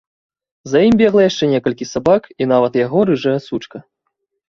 [0.73, 3.89] За ім бегла яшчэ некалькі сабак і нават яго рыжая сучка.